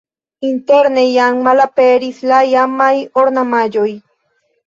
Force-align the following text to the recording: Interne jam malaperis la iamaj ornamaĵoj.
Interne 0.51 1.01
jam 1.07 1.41
malaperis 1.49 2.23
la 2.31 2.41
iamaj 2.53 2.89
ornamaĵoj. 3.25 3.87